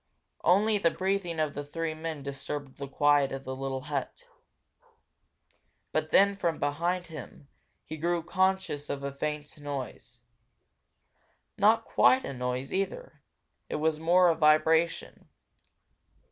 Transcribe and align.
Only 0.43 0.79
the 0.79 0.89
breathing 0.89 1.39
of 1.39 1.53
the 1.53 1.63
three 1.63 1.93
men 1.93 2.23
disturbed 2.23 2.79
the 2.79 2.87
quiet 2.87 3.31
of 3.31 3.43
the 3.43 3.55
little 3.55 3.81
hut. 3.81 4.27
But 5.91 6.09
then, 6.09 6.35
from 6.35 6.57
behind 6.57 7.05
him, 7.05 7.49
he 7.85 7.97
grew 7.97 8.23
conscious 8.23 8.89
of 8.89 9.03
a 9.03 9.11
faint 9.11 9.59
noise. 9.59 10.19
Not 11.55 11.85
quite 11.85 12.25
a 12.25 12.33
noise, 12.33 12.73
either, 12.73 13.21
it 13.69 13.75
was 13.75 13.99
more 13.99 14.29
a 14.29 14.35
vibration. 14.35 15.29